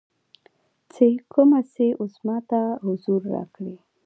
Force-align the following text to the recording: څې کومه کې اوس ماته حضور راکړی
څې 0.93 1.09
کومه 1.31 1.59
کې 1.73 1.87
اوس 1.99 2.15
ماته 2.25 2.61
حضور 2.85 3.21
راکړی 3.35 3.75